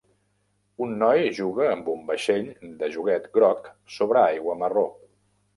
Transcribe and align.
Un 0.85 0.95
noi 1.01 1.27
juga 1.41 1.67
amb 1.73 1.91
un 1.93 2.01
vaixell 2.09 2.49
de 2.81 2.91
joguet 2.97 3.31
groc 3.39 3.71
sobre 3.99 4.23
aigua 4.27 4.61
marró. 4.65 4.89